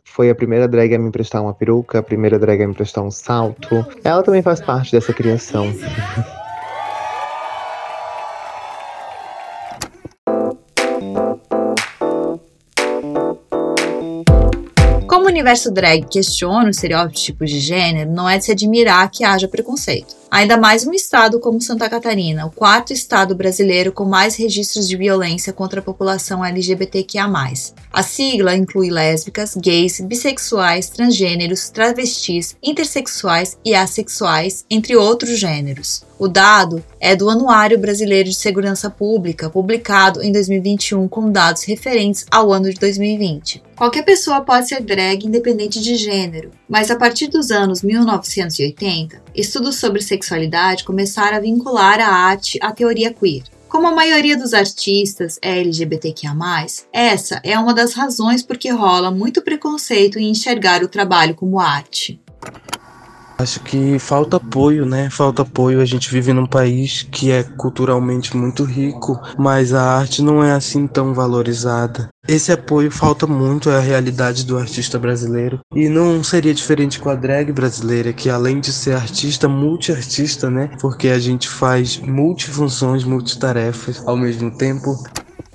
foi 0.04 0.30
a 0.30 0.34
primeira 0.34 0.68
drag 0.68 0.94
a 0.94 0.98
me 0.98 1.08
emprestar 1.08 1.42
uma 1.42 1.54
peruca, 1.54 1.98
a 1.98 2.02
primeira 2.02 2.38
drag 2.38 2.62
a 2.62 2.66
me 2.66 2.72
emprestar 2.72 3.02
um 3.02 3.10
salto. 3.10 3.86
Ela 4.04 4.22
também 4.22 4.42
faz 4.42 4.60
parte 4.60 4.92
dessa 4.92 5.12
criação. 5.12 5.66
universo 15.32 15.70
drag 15.70 16.06
questiona 16.08 16.66
o 16.66 16.70
estereótipo 16.70 17.44
de 17.44 17.58
gênero, 17.58 18.10
não 18.10 18.28
é 18.28 18.38
de 18.38 18.44
se 18.44 18.52
admirar 18.52 19.10
que 19.10 19.24
haja 19.24 19.48
preconceito. 19.48 20.14
Ainda 20.30 20.56
mais 20.56 20.86
um 20.86 20.92
estado 20.92 21.38
como 21.38 21.60
Santa 21.60 21.90
Catarina, 21.90 22.46
o 22.46 22.50
quarto 22.50 22.92
estado 22.92 23.34
brasileiro 23.34 23.92
com 23.92 24.04
mais 24.04 24.34
registros 24.36 24.88
de 24.88 24.96
violência 24.96 25.52
contra 25.52 25.80
a 25.80 25.82
população 25.82 26.42
LGBTQIA. 26.42 27.22
A 27.92 28.02
sigla 28.02 28.56
inclui 28.56 28.90
lésbicas, 28.90 29.54
gays, 29.54 30.00
bissexuais, 30.00 30.88
transgêneros, 30.88 31.68
travestis, 31.68 32.56
intersexuais 32.62 33.58
e 33.62 33.74
assexuais, 33.74 34.64
entre 34.70 34.96
outros 34.96 35.38
gêneros. 35.38 36.02
O 36.18 36.28
dado 36.28 36.82
é 37.00 37.14
do 37.16 37.28
Anuário 37.28 37.78
Brasileiro 37.78 38.28
de 38.28 38.36
Segurança 38.36 38.88
Pública, 38.88 39.50
publicado 39.50 40.22
em 40.22 40.32
2021 40.32 41.08
com 41.08 41.30
dados 41.30 41.64
referentes 41.64 42.24
ao 42.30 42.52
ano 42.52 42.70
de 42.70 42.78
2020. 42.78 43.62
Qualquer 43.82 44.04
pessoa 44.04 44.40
pode 44.42 44.68
ser 44.68 44.80
drag 44.80 45.26
independente 45.26 45.80
de 45.80 45.96
gênero, 45.96 46.52
mas 46.68 46.88
a 46.88 46.94
partir 46.94 47.26
dos 47.26 47.50
anos 47.50 47.82
1980, 47.82 49.20
estudos 49.34 49.74
sobre 49.74 50.00
sexualidade 50.00 50.84
começaram 50.84 51.36
a 51.36 51.40
vincular 51.40 51.98
a 51.98 52.06
arte 52.06 52.60
à 52.62 52.70
teoria 52.70 53.12
queer. 53.12 53.42
Como 53.68 53.88
a 53.88 53.90
maioria 53.90 54.36
dos 54.36 54.54
artistas 54.54 55.36
é 55.42 55.58
LGBTQIA, 55.58 56.32
essa 56.92 57.40
é 57.42 57.58
uma 57.58 57.74
das 57.74 57.92
razões 57.92 58.40
por 58.40 58.56
que 58.56 58.70
rola 58.70 59.10
muito 59.10 59.42
preconceito 59.42 60.16
em 60.16 60.30
enxergar 60.30 60.84
o 60.84 60.88
trabalho 60.88 61.34
como 61.34 61.58
arte. 61.58 62.20
Acho 63.38 63.60
que 63.60 63.98
falta 63.98 64.36
apoio, 64.36 64.86
né? 64.86 65.10
Falta 65.10 65.42
apoio. 65.42 65.80
A 65.80 65.84
gente 65.84 66.10
vive 66.10 66.32
num 66.32 66.46
país 66.46 67.02
que 67.10 67.30
é 67.30 67.42
culturalmente 67.42 68.36
muito 68.36 68.64
rico, 68.64 69.20
mas 69.38 69.72
a 69.72 69.82
arte 69.98 70.22
não 70.22 70.42
é 70.42 70.52
assim 70.52 70.86
tão 70.86 71.12
valorizada. 71.12 72.08
Esse 72.28 72.52
apoio 72.52 72.90
falta 72.90 73.26
muito 73.26 73.68
à 73.68 73.80
realidade 73.80 74.46
do 74.46 74.56
artista 74.56 74.98
brasileiro. 74.98 75.58
E 75.74 75.88
não 75.88 76.22
seria 76.22 76.54
diferente 76.54 77.00
com 77.00 77.10
a 77.10 77.14
drag 77.14 77.52
brasileira, 77.52 78.12
que 78.12 78.30
além 78.30 78.60
de 78.60 78.72
ser 78.72 78.94
artista, 78.94 79.48
multiartista, 79.48 80.48
né? 80.48 80.70
Porque 80.80 81.08
a 81.08 81.18
gente 81.18 81.48
faz 81.48 81.98
multifunções, 81.98 83.02
multitarefas 83.04 84.02
ao 84.06 84.16
mesmo 84.16 84.56
tempo. 84.56 84.96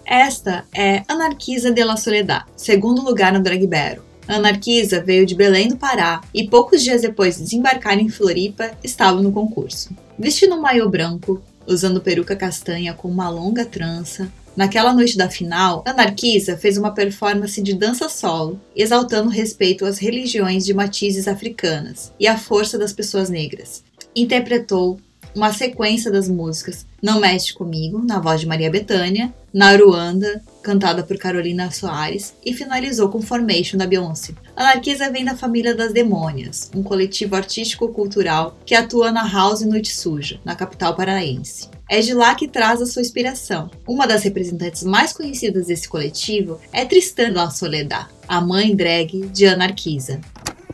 Esta 0.06 0.64
é 0.74 1.04
Anarquisa 1.08 1.70
de 1.72 1.84
la 1.84 1.98
Soledad, 1.98 2.44
segundo 2.56 3.02
lugar 3.02 3.34
no 3.34 3.42
Drag 3.42 3.68
Battle. 3.68 4.07
Anarquisa 4.28 5.02
veio 5.02 5.26
de 5.26 5.34
Belém 5.34 5.70
do 5.70 5.78
Pará 5.78 6.22
e 6.34 6.48
poucos 6.48 6.84
dias 6.84 7.02
depois 7.02 7.38
de 7.38 7.44
desembarcar 7.44 7.98
em 7.98 8.10
Floripa, 8.10 8.72
estava 8.84 9.22
no 9.22 9.32
concurso. 9.32 9.90
Vestindo 10.20 10.56
um 10.56 10.62
maiô 10.62 10.90
branco, 10.90 11.42
usando 11.66 12.02
peruca 12.02 12.36
castanha 12.36 12.94
com 12.94 13.08
uma 13.08 13.30
longa 13.30 13.66
trança, 13.66 14.32
naquela 14.56 14.94
noite 14.94 15.18
da 15.18 15.30
final, 15.30 15.84
Anarquisa 15.86 16.58
fez 16.58 16.78
uma 16.78 16.94
performance 16.94 17.62
de 17.62 17.74
dança 17.74 18.10
solo, 18.10 18.60
exaltando 18.76 19.30
respeito 19.30 19.86
às 19.86 19.98
religiões 19.98 20.66
de 20.66 20.74
matizes 20.74 21.28
africanas 21.28 22.12
e 22.20 22.28
à 22.28 22.38
força 22.38 22.78
das 22.78 22.92
pessoas 22.92 23.30
negras. 23.30 23.84
Interpretou 24.16 25.00
uma 25.38 25.54
sequência 25.54 26.12
das 26.12 26.28
músicas 26.28 26.86
Não 27.02 27.20
Mexe 27.20 27.54
Comigo, 27.54 28.04
na 28.04 28.20
voz 28.20 28.42
de 28.42 28.48
Maria 28.48 28.72
Bethânia, 28.72 29.32
Naruanda, 29.54 30.42
cantada 30.64 31.04
por 31.04 31.16
Carolina 31.18 31.70
Soares, 31.70 32.34
e 32.44 32.54
finalizou 32.54 33.10
com 33.10 33.22
Formation 33.22 33.78
da 33.78 33.86
Beyoncé. 33.86 34.34
Anarquisa 34.56 35.12
vem 35.12 35.24
da 35.24 35.38
família 35.38 35.76
das 35.76 35.94
Demônias, 35.94 36.72
um 36.76 36.82
coletivo 36.82 37.36
artístico-cultural 37.36 38.58
que 38.66 38.74
atua 38.74 39.12
na 39.12 39.28
House 39.32 39.62
Noite 39.62 39.94
Suja, 39.94 40.40
na 40.44 40.56
capital 40.56 40.96
paraense. 40.96 41.70
É 41.90 42.02
de 42.02 42.14
lá 42.14 42.34
que 42.34 42.48
traz 42.48 42.82
a 42.82 42.86
sua 42.86 43.02
inspiração. 43.02 43.70
Uma 43.88 44.08
das 44.08 44.24
representantes 44.24 44.84
mais 44.84 45.14
conhecidas 45.14 45.68
desse 45.68 45.88
coletivo 45.88 46.60
é 46.74 46.84
Tristan 46.84 47.32
La 47.32 47.50
Soledad, 47.50 48.08
a 48.28 48.42
mãe 48.42 48.76
drag 48.76 49.28
de 49.28 49.46
Anarquisa 49.46 50.20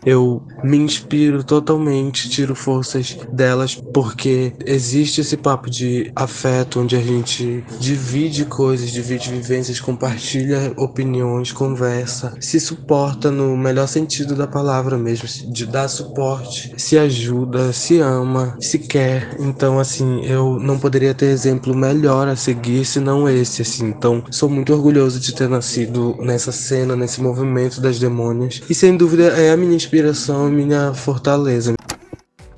eu 0.06 0.42
me 0.64 0.78
inspiro 0.78 1.44
totalmente, 1.44 2.30
tiro 2.30 2.56
forças 2.56 3.18
delas, 3.32 3.76
porque 3.94 4.54
existe 4.66 5.22
esse 5.22 5.38
papo 5.38 5.70
de 5.70 6.12
afeto, 6.16 6.80
onde 6.80 6.96
a 6.96 7.02
gente 7.02 7.64
divide 7.80 8.46
coisas, 8.46 8.92
divide 8.92 9.30
vivências, 9.30 9.80
compartilha 9.80 10.74
opiniões, 10.78 11.52
conversa, 11.52 12.36
se 12.40 12.60
suporta 12.60 13.32
no 13.32 13.56
melhor 13.58 13.88
sentido 13.88 14.36
da 14.36 14.48
palavra 14.48 14.98
mesmo, 14.98 15.28
de 15.52 15.66
dar 15.66 15.88
suporte, 15.88 16.74
se 16.78 16.98
ajuda, 16.98 17.74
se 17.74 18.00
ama, 18.00 18.58
se 18.60 18.80
quer. 18.80 19.36
Então, 19.40 19.80
assim, 19.80 20.26
eu 20.26 20.60
não 20.60 20.80
poderia 20.80 21.14
ter 21.14 21.28
exemplo 21.28 21.76
melhor 21.76 22.28
a 22.28 22.36
seguir 22.36 22.86
senão 22.86 23.28
esse, 23.30 23.62
assim. 23.62 23.88
Então, 23.88 24.24
sou 24.32 24.50
muito 24.50 24.74
orgulhoso 24.74 25.20
de 25.20 25.34
ter 25.34 25.50
nascido 25.50 26.16
nessa 26.20 26.52
cena, 26.52 26.96
nesse 26.96 27.22
movimento 27.22 27.82
das 27.82 28.00
demônias. 28.00 28.62
E 28.70 28.74
sem 28.74 28.96
dúvida 28.96 29.24
é 29.24 29.52
a 29.52 29.58
minha 29.58 29.76
inspiração, 29.94 30.50
minha 30.50 30.92
fortaleza. 30.92 31.76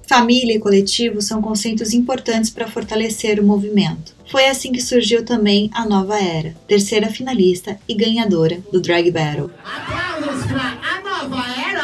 Família 0.08 0.56
e 0.56 0.60
coletivo 0.60 1.22
são 1.22 1.42
conceitos 1.42 1.94
importantes 1.94 2.50
para 2.50 2.66
fortalecer 2.66 3.42
o 3.42 3.44
movimento. 3.44 4.16
Foi 4.32 4.48
assim 4.48 4.72
que 4.72 4.82
surgiu 4.82 5.26
também 5.26 5.70
a 5.74 5.86
Nova 5.86 6.18
Era, 6.18 6.56
terceira 6.66 7.10
finalista 7.10 7.78
e 7.90 7.94
ganhadora 7.94 8.60
do 8.72 8.80
Drag 8.80 9.12
Battle. 9.12 9.52
Aplausos 9.66 10.46
para 10.46 10.78
a 10.82 11.02
Nova 11.02 11.44
Era! 11.60 11.84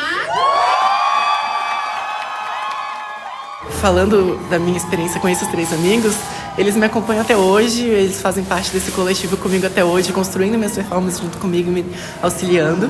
Falando 3.81 4.39
da 4.49 4.57
minha 4.57 4.77
experiência 4.77 5.19
com 5.19 5.27
esses 5.27 5.47
três 5.49 5.73
amigos, 5.73 6.15
eles 6.57 6.77
me 6.77 6.85
acompanham 6.85 7.23
até 7.23 7.35
hoje, 7.35 7.83
eles 7.83 8.21
fazem 8.21 8.45
parte 8.45 8.71
desse 8.71 8.91
coletivo 8.91 9.35
comigo 9.35 9.65
até 9.65 9.83
hoje, 9.83 10.13
construindo 10.13 10.57
minhas 10.57 10.75
performances 10.75 11.19
junto 11.19 11.37
comigo, 11.39 11.69
me 11.69 11.83
auxiliando. 12.21 12.89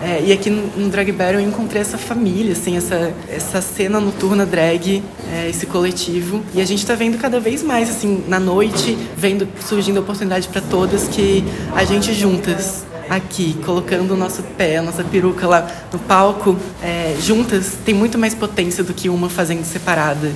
É, 0.00 0.22
e 0.22 0.32
aqui 0.32 0.48
no, 0.48 0.88
Drag 0.88 1.10
Battle 1.12 1.40
eu 1.40 1.48
encontrei 1.48 1.80
essa 1.80 1.98
família, 1.98 2.52
assim, 2.52 2.76
essa, 2.76 3.12
essa 3.28 3.60
cena 3.60 4.00
noturna 4.00 4.46
drag, 4.46 5.02
é, 5.32 5.48
esse 5.48 5.66
coletivo. 5.66 6.44
E 6.54 6.60
a 6.60 6.64
gente 6.64 6.78
está 6.78 6.94
vendo 6.94 7.18
cada 7.18 7.40
vez 7.40 7.62
mais, 7.62 7.90
assim, 7.90 8.24
na 8.28 8.38
noite, 8.38 8.96
vendo 9.16 9.48
surgindo 9.60 10.00
oportunidade 10.00 10.48
para 10.48 10.60
todas 10.60 11.08
que 11.08 11.44
a 11.74 11.84
gente 11.84 12.14
juntas 12.14 12.86
aqui, 13.08 13.54
colocando 13.64 14.12
o 14.12 14.16
nosso 14.16 14.42
pé, 14.42 14.76
a 14.76 14.82
nossa 14.82 15.02
peruca 15.02 15.46
lá 15.46 15.66
no 15.92 15.98
palco, 15.98 16.56
é, 16.82 17.16
juntas, 17.20 17.76
tem 17.84 17.94
muito 17.94 18.18
mais 18.18 18.34
potência 18.34 18.84
do 18.84 18.92
que 18.92 19.08
uma 19.08 19.28
fazendo 19.28 19.64
separada. 19.64 20.32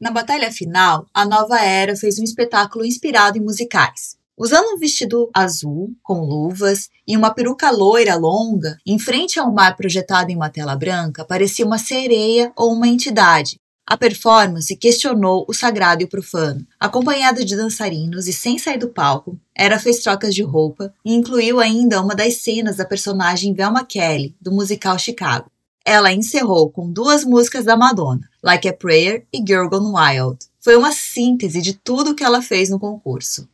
Na 0.00 0.10
batalha 0.10 0.50
final, 0.50 1.06
a 1.14 1.24
nova 1.24 1.60
era 1.60 1.94
fez 1.94 2.18
um 2.18 2.24
espetáculo 2.24 2.84
inspirado 2.84 3.38
em 3.38 3.40
musicais. 3.40 4.16
Usando 4.36 4.74
um 4.74 4.78
vestido 4.78 5.30
azul, 5.32 5.94
com 6.02 6.20
luvas, 6.20 6.90
e 7.06 7.16
uma 7.16 7.32
peruca 7.32 7.70
loira 7.70 8.16
longa, 8.16 8.76
em 8.84 8.98
frente 8.98 9.38
ao 9.38 9.52
mar 9.52 9.76
projetado 9.76 10.32
em 10.32 10.34
uma 10.34 10.50
tela 10.50 10.74
branca, 10.74 11.24
parecia 11.24 11.64
uma 11.64 11.78
sereia 11.78 12.52
ou 12.56 12.72
uma 12.72 12.88
entidade. 12.88 13.60
A 13.86 13.96
performance 13.96 14.74
questionou 14.76 15.44
o 15.46 15.54
sagrado 15.54 16.02
e 16.02 16.06
o 16.06 16.08
profano. 16.08 16.66
Acompanhada 16.80 17.44
de 17.44 17.54
dançarinos 17.54 18.26
e 18.26 18.32
sem 18.32 18.58
sair 18.58 18.78
do 18.78 18.88
palco, 18.88 19.38
ela 19.54 19.78
fez 19.78 20.00
trocas 20.00 20.34
de 20.34 20.42
roupa 20.42 20.92
e 21.04 21.14
incluiu 21.14 21.60
ainda 21.60 22.02
uma 22.02 22.14
das 22.14 22.38
cenas 22.38 22.76
da 22.76 22.84
personagem 22.84 23.54
Velma 23.54 23.84
Kelly, 23.84 24.34
do 24.40 24.50
musical 24.50 24.98
Chicago. 24.98 25.48
Ela 25.84 26.12
encerrou 26.12 26.70
com 26.70 26.90
duas 26.90 27.24
músicas 27.24 27.66
da 27.66 27.76
Madonna, 27.76 28.28
Like 28.42 28.66
a 28.66 28.72
Prayer 28.72 29.26
e 29.32 29.38
Girl 29.38 29.68
Gone 29.68 29.92
Wild. 29.94 30.38
Foi 30.58 30.74
uma 30.74 30.90
síntese 30.90 31.60
de 31.60 31.74
tudo 31.74 32.14
que 32.14 32.24
ela 32.24 32.42
fez 32.42 32.70
no 32.70 32.80
concurso. 32.80 33.46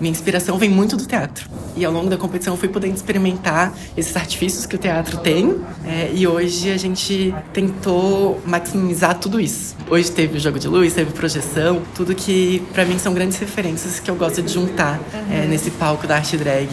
Minha 0.00 0.12
inspiração 0.12 0.58
vem 0.58 0.70
muito 0.70 0.96
do 0.96 1.06
teatro. 1.06 1.48
E 1.76 1.84
ao 1.84 1.92
longo 1.92 2.08
da 2.08 2.16
competição 2.16 2.54
eu 2.54 2.58
fui 2.58 2.68
podendo 2.68 2.94
experimentar 2.94 3.72
esses 3.96 4.16
artifícios 4.16 4.66
que 4.66 4.76
o 4.76 4.78
teatro 4.78 5.18
tem. 5.18 5.60
É, 5.84 6.10
e 6.14 6.26
hoje 6.26 6.70
a 6.70 6.76
gente 6.76 7.34
tentou 7.52 8.40
maximizar 8.44 9.18
tudo 9.18 9.40
isso. 9.40 9.76
Hoje 9.90 10.10
teve 10.10 10.36
o 10.38 10.40
jogo 10.40 10.58
de 10.58 10.68
luz, 10.68 10.94
teve 10.94 11.12
projeção, 11.12 11.82
tudo 11.94 12.14
que 12.14 12.62
para 12.72 12.84
mim 12.84 12.98
são 12.98 13.12
grandes 13.14 13.38
referências 13.38 13.98
que 14.00 14.10
eu 14.10 14.16
gosto 14.16 14.42
de 14.42 14.52
juntar 14.52 14.98
uhum. 15.12 15.32
é, 15.32 15.46
nesse 15.46 15.70
palco 15.72 16.06
da 16.06 16.16
arte 16.16 16.36
drag 16.36 16.68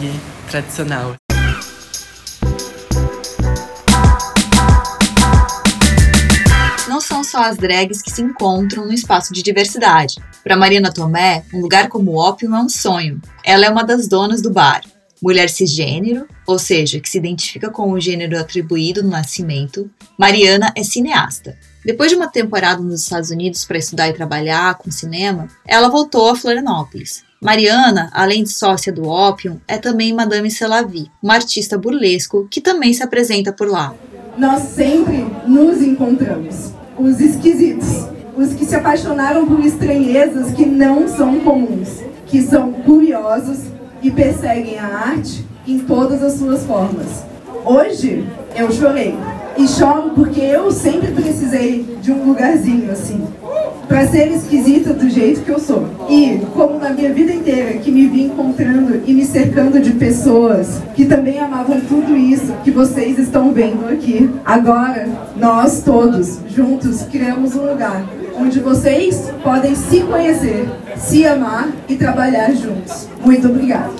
tradicional. 0.48 1.14
Só 7.26 7.42
as 7.42 7.56
drags 7.56 8.00
que 8.00 8.10
se 8.10 8.22
encontram 8.22 8.86
no 8.86 8.92
espaço 8.92 9.32
de 9.32 9.42
diversidade. 9.42 10.16
Para 10.42 10.56
Mariana 10.56 10.92
Tomé, 10.92 11.44
um 11.52 11.60
lugar 11.60 11.88
como 11.88 12.12
o 12.12 12.16
Ópio 12.16 12.54
é 12.54 12.58
um 12.58 12.68
sonho. 12.68 13.20
Ela 13.44 13.66
é 13.66 13.70
uma 13.70 13.84
das 13.84 14.08
donas 14.08 14.40
do 14.40 14.50
bar. 14.50 14.82
Mulher 15.20 15.48
cisgênero, 15.48 16.26
ou 16.46 16.58
seja, 16.58 17.00
que 17.00 17.08
se 17.08 17.18
identifica 17.18 17.70
com 17.70 17.90
o 17.90 18.00
gênero 18.00 18.38
atribuído 18.38 19.02
no 19.02 19.10
nascimento, 19.10 19.90
Mariana 20.18 20.72
é 20.76 20.82
cineasta. 20.82 21.58
Depois 21.84 22.10
de 22.10 22.16
uma 22.16 22.28
temporada 22.28 22.82
nos 22.82 23.02
Estados 23.02 23.30
Unidos 23.30 23.64
para 23.64 23.78
estudar 23.78 24.08
e 24.08 24.12
trabalhar 24.12 24.76
com 24.76 24.90
cinema, 24.90 25.48
ela 25.66 25.88
voltou 25.88 26.30
a 26.30 26.36
Florianópolis. 26.36 27.24
Mariana, 27.40 28.10
além 28.12 28.44
de 28.44 28.50
sócia 28.50 28.92
do 28.92 29.08
Opium, 29.08 29.60
é 29.66 29.78
também 29.78 30.12
Madame 30.12 30.50
Selavi, 30.50 31.10
uma 31.22 31.34
artista 31.34 31.78
burlesco 31.78 32.46
que 32.50 32.60
também 32.60 32.92
se 32.92 33.02
apresenta 33.02 33.52
por 33.52 33.68
lá. 33.68 33.94
Nós 34.36 34.62
sempre 34.62 35.26
nos 35.46 35.80
encontramos 35.80 36.75
os 36.98 37.20
esquisitos, 37.20 38.06
os 38.36 38.54
que 38.54 38.64
se 38.64 38.74
apaixonaram 38.74 39.46
por 39.46 39.60
estranhezas 39.60 40.52
que 40.52 40.64
não 40.64 41.08
são 41.08 41.40
comuns, 41.40 42.02
que 42.26 42.42
são 42.42 42.72
curiosos 42.72 43.58
e 44.02 44.10
perseguem 44.10 44.78
a 44.78 44.86
arte 44.86 45.44
em 45.66 45.78
todas 45.78 46.22
as 46.22 46.34
suas 46.34 46.64
formas. 46.64 47.24
Hoje 47.64 48.24
eu 48.54 48.70
chorei, 48.70 49.14
E 49.58 49.66
choro 49.66 50.10
porque 50.10 50.40
eu 50.40 50.70
sempre 50.70 51.12
precisei 51.12 51.96
de 52.02 52.12
um 52.12 52.24
lugarzinho 52.24 52.90
assim 52.90 53.24
para 53.88 54.06
ser 54.08 54.32
esquisita 54.32 54.92
do 54.92 55.08
jeito 55.08 55.42
que 55.42 55.50
eu 55.50 55.58
sou. 55.58 55.86
E 56.08 56.40
como 56.54 56.78
na 56.78 56.90
minha 56.90 57.12
vida 57.12 57.32
inteira 57.32 57.78
que 57.78 57.90
me 57.90 58.06
vi 58.06 58.24
encontrando 58.24 59.02
e 59.06 59.14
me 59.14 59.24
cercando 59.24 59.80
de 59.80 59.92
pessoas 59.92 60.80
que 60.94 61.06
também 61.06 61.38
amavam 61.38 61.80
tudo 61.80 62.16
isso 62.16 62.52
que 62.64 62.70
vocês 62.70 63.18
estão 63.18 63.52
vendo 63.52 63.88
aqui, 63.88 64.30
agora 64.44 65.08
nós 65.36 65.82
todos 65.82 66.40
juntos 66.48 67.02
criamos 67.02 67.54
um 67.54 67.70
lugar 67.70 68.04
onde 68.38 68.60
vocês 68.60 69.32
podem 69.42 69.74
se 69.74 70.00
conhecer, 70.00 70.68
se 70.96 71.26
amar 71.26 71.68
e 71.88 71.96
trabalhar 71.96 72.52
juntos. 72.52 73.08
Muito 73.24 73.48
obrigada. 73.48 73.90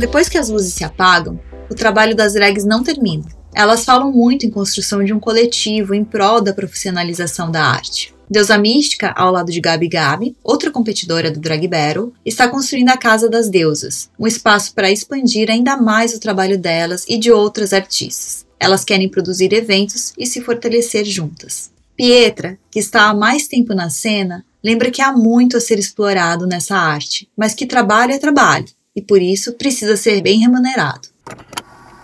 Depois 0.00 0.30
que 0.30 0.38
as 0.38 0.48
luzes 0.48 0.72
se 0.72 0.82
apagam, 0.82 1.38
o 1.70 1.74
trabalho 1.74 2.16
das 2.16 2.32
drags 2.32 2.64
não 2.64 2.82
termina. 2.82 3.26
Elas 3.54 3.84
falam 3.84 4.10
muito 4.10 4.46
em 4.46 4.50
construção 4.50 5.04
de 5.04 5.12
um 5.12 5.20
coletivo 5.20 5.94
em 5.94 6.02
prol 6.02 6.40
da 6.40 6.54
profissionalização 6.54 7.50
da 7.50 7.62
arte. 7.62 8.14
Deusa 8.30 8.56
Mística, 8.56 9.10
ao 9.10 9.30
lado 9.30 9.52
de 9.52 9.60
Gabi 9.60 9.88
Gabi, 9.88 10.34
outra 10.42 10.70
competidora 10.70 11.30
do 11.30 11.38
Drag 11.38 11.68
Battle, 11.68 12.14
está 12.24 12.48
construindo 12.48 12.88
a 12.88 12.96
Casa 12.96 13.28
das 13.28 13.50
Deusas, 13.50 14.08
um 14.18 14.26
espaço 14.26 14.72
para 14.72 14.90
expandir 14.90 15.50
ainda 15.50 15.76
mais 15.76 16.14
o 16.14 16.20
trabalho 16.20 16.56
delas 16.56 17.04
e 17.06 17.18
de 17.18 17.30
outras 17.30 17.74
artistas. 17.74 18.46
Elas 18.58 18.84
querem 18.84 19.08
produzir 19.08 19.52
eventos 19.52 20.14
e 20.16 20.24
se 20.24 20.40
fortalecer 20.40 21.04
juntas. 21.04 21.70
Pietra, 21.94 22.58
que 22.70 22.78
está 22.78 23.10
há 23.10 23.14
mais 23.14 23.46
tempo 23.46 23.74
na 23.74 23.90
cena, 23.90 24.46
lembra 24.64 24.90
que 24.90 25.02
há 25.02 25.12
muito 25.12 25.58
a 25.58 25.60
ser 25.60 25.78
explorado 25.78 26.46
nessa 26.46 26.74
arte, 26.74 27.28
mas 27.36 27.52
que 27.52 27.66
trabalho 27.66 28.14
é 28.14 28.18
trabalho 28.18 28.64
e 28.94 29.02
por 29.02 29.20
isso 29.20 29.54
precisa 29.54 29.96
ser 29.96 30.20
bem 30.20 30.40
remunerado. 30.40 31.08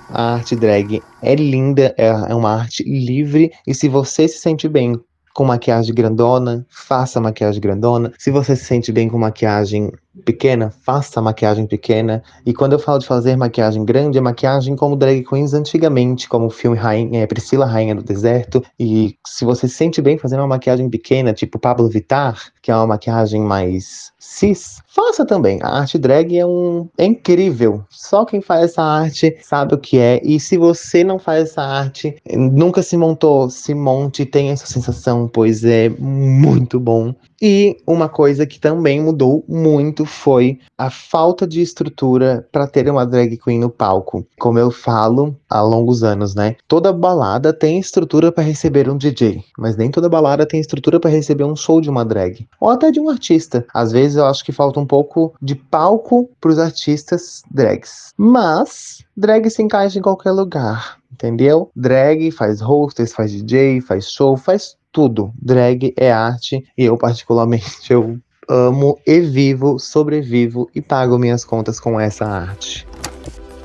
A 0.08 0.34
arte 0.34 0.54
drag 0.54 1.02
é 1.22 1.34
linda, 1.34 1.94
é 1.98 2.06
é 2.06 2.34
uma 2.34 2.54
arte 2.54 2.82
livre 2.84 3.52
e 3.66 3.74
se 3.74 3.88
você 3.88 4.28
se 4.28 4.38
sente 4.38 4.68
bem 4.68 4.98
com 5.34 5.44
maquiagem 5.44 5.94
grandona, 5.94 6.64
faça 6.70 7.20
maquiagem 7.20 7.60
grandona. 7.60 8.12
Se 8.18 8.30
você 8.30 8.56
se 8.56 8.64
sente 8.64 8.90
bem 8.90 9.08
com 9.08 9.18
maquiagem 9.18 9.92
pequena, 10.24 10.72
faça 10.82 11.20
maquiagem 11.20 11.66
pequena. 11.66 12.22
E 12.44 12.52
quando 12.52 12.72
eu 12.72 12.78
falo 12.78 12.98
de 12.98 13.06
fazer 13.06 13.36
maquiagem 13.36 13.84
grande, 13.84 14.18
é 14.18 14.20
maquiagem 14.20 14.76
como 14.76 14.96
drag 14.96 15.22
queens 15.24 15.54
antigamente, 15.54 16.28
como 16.28 16.46
o 16.46 16.50
filme 16.50 16.76
Rainha, 16.76 17.22
é, 17.22 17.26
Priscila 17.26 17.66
Rainha 17.66 17.94
do 17.94 18.02
Deserto. 18.02 18.62
E 18.78 19.16
se 19.26 19.44
você 19.44 19.68
se 19.68 19.74
sente 19.74 20.00
bem 20.00 20.18
fazendo 20.18 20.40
uma 20.40 20.48
maquiagem 20.48 20.88
pequena, 20.88 21.32
tipo 21.32 21.58
Pablo 21.58 21.88
Vittar, 21.88 22.52
que 22.62 22.70
é 22.70 22.74
uma 22.74 22.86
maquiagem 22.86 23.40
mais 23.40 24.12
cis, 24.18 24.80
faça 24.88 25.24
também. 25.24 25.60
A 25.62 25.68
arte 25.68 25.98
drag 25.98 26.36
é 26.36 26.44
um 26.44 26.88
é 26.98 27.04
incrível. 27.04 27.84
Só 27.90 28.24
quem 28.24 28.40
faz 28.40 28.64
essa 28.64 28.82
arte 28.82 29.36
sabe 29.42 29.74
o 29.74 29.78
que 29.78 29.98
é. 29.98 30.20
E 30.24 30.40
se 30.40 30.56
você 30.56 31.04
não 31.04 31.18
faz 31.18 31.50
essa 31.50 31.62
arte, 31.62 32.16
nunca 32.34 32.82
se 32.82 32.96
montou, 32.96 33.48
se 33.50 33.74
monte, 33.74 34.24
tenha 34.24 34.52
essa 34.52 34.66
sensação, 34.66 35.28
pois 35.28 35.64
é 35.64 35.88
muito 35.88 36.80
bom. 36.80 37.14
E 37.40 37.76
uma 37.86 38.08
coisa 38.08 38.46
que 38.46 38.58
também 38.58 39.00
mudou 39.00 39.44
muito 39.48 40.04
foi 40.04 40.58
a 40.76 40.90
falta 40.90 41.46
de 41.46 41.60
estrutura 41.60 42.46
para 42.50 42.66
ter 42.66 42.88
uma 42.88 43.06
drag 43.06 43.36
queen 43.36 43.58
no 43.58 43.70
palco. 43.70 44.26
Como 44.38 44.58
eu 44.58 44.70
falo 44.70 45.36
há 45.48 45.60
longos 45.60 46.02
anos, 46.02 46.34
né? 46.34 46.56
Toda 46.66 46.92
balada 46.92 47.52
tem 47.52 47.78
estrutura 47.78 48.32
para 48.32 48.44
receber 48.44 48.88
um 48.88 48.96
DJ, 48.96 49.44
mas 49.58 49.76
nem 49.76 49.90
toda 49.90 50.08
balada 50.08 50.46
tem 50.46 50.60
estrutura 50.60 50.98
para 50.98 51.10
receber 51.10 51.44
um 51.44 51.56
show 51.56 51.80
de 51.80 51.90
uma 51.90 52.04
drag 52.04 52.46
ou 52.60 52.70
até 52.70 52.90
de 52.90 53.00
um 53.00 53.08
artista. 53.08 53.66
Às 53.72 53.92
vezes 53.92 54.16
eu 54.16 54.26
acho 54.26 54.44
que 54.44 54.52
falta 54.52 54.80
um 54.80 54.86
pouco 54.86 55.34
de 55.40 55.54
palco 55.54 56.30
para 56.40 56.50
os 56.50 56.58
artistas 56.58 57.42
drags. 57.50 58.12
Mas 58.16 59.04
drag 59.16 59.48
se 59.50 59.62
encaixa 59.62 59.98
em 59.98 60.02
qualquer 60.02 60.32
lugar. 60.32 60.96
Entendeu? 61.12 61.70
Drag 61.74 62.30
faz 62.30 62.60
hostess, 62.60 63.14
faz 63.14 63.30
DJ, 63.30 63.80
faz 63.80 64.10
show, 64.10 64.36
faz 64.36 64.76
tudo. 64.96 65.30
Drag 65.38 65.92
é 65.94 66.10
arte 66.10 66.64
e 66.74 66.84
eu 66.84 66.96
particularmente 66.96 67.92
eu 67.92 68.18
amo 68.48 68.98
e 69.06 69.20
vivo, 69.20 69.78
sobrevivo 69.78 70.70
e 70.74 70.80
pago 70.80 71.18
minhas 71.18 71.44
contas 71.44 71.78
com 71.78 72.00
essa 72.00 72.24
arte. 72.24 72.86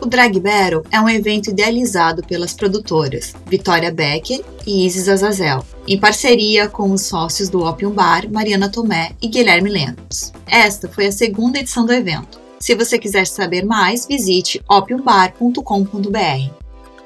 O 0.01 0.05
Drag 0.07 0.37
Battle 0.41 0.83
é 0.91 0.99
um 0.99 1.07
evento 1.07 1.51
idealizado 1.51 2.21
pelas 2.23 2.53
produtoras 2.53 3.33
Vitória 3.45 3.93
Becker 3.93 4.43
e 4.67 4.85
Isis 4.85 5.07
Azazel, 5.07 5.63
em 5.87 5.97
parceria 5.97 6.67
com 6.67 6.91
os 6.91 7.03
sócios 7.03 7.47
do 7.47 7.63
Opium 7.63 7.91
Bar, 7.91 8.29
Mariana 8.29 8.67
Tomé 8.67 9.11
e 9.21 9.29
Guilherme 9.29 9.69
Lemos. 9.69 10.33
Esta 10.45 10.89
foi 10.89 11.05
a 11.05 11.11
segunda 11.13 11.59
edição 11.59 11.85
do 11.85 11.93
evento. 11.93 12.41
Se 12.59 12.75
você 12.75 12.99
quiser 12.99 13.25
saber 13.25 13.63
mais, 13.63 14.05
visite 14.05 14.61
opiumbar.com.br. 14.67 16.60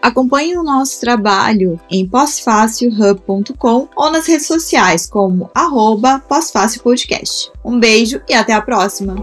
Acompanhe 0.06 0.56
o 0.56 0.62
nosso 0.62 1.02
trabalho 1.02 1.80
em 1.89 2.08
posfaciohub.com 2.08 3.89
ou 3.96 4.12
nas 4.12 4.28
redes 4.28 4.46
sociais 4.46 5.08
como 5.08 5.50
arroba 5.52 6.22
Podcast. 6.84 7.52
Um 7.65 7.80
beijo 7.80 8.22
e 8.30 8.36
até 8.36 8.54
a 8.54 8.62
próxima! 8.62 9.15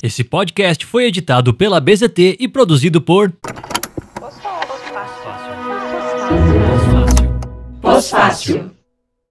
Esse 0.00 0.22
podcast 0.22 0.86
foi 0.86 1.06
editado 1.06 1.52
pela 1.52 1.80
BZT 1.80 2.36
e 2.38 2.46
produzido 2.46 3.00
por 3.00 3.32
Pós-fácil. 7.82 8.77